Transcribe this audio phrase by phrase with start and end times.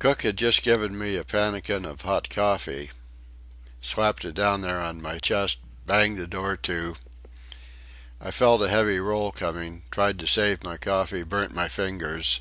[0.00, 2.90] "Cook had just given me a pannikin of hot coffee....
[3.80, 6.96] Slapped it down there, on my chest banged the door to....
[8.20, 12.40] I felt a heavy roll coming; tried to save my coffee, burnt my fingers...